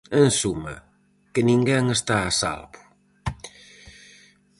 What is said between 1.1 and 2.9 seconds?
que ninguén está a salvo.